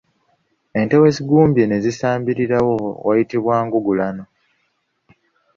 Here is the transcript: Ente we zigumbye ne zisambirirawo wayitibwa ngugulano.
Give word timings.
Ente 0.79 0.95
we 1.01 1.09
zigumbye 1.15 1.63
ne 1.67 1.77
zisambirirawo 1.85 2.73
wayitibwa 3.05 3.55
ngugulano. 3.65 4.23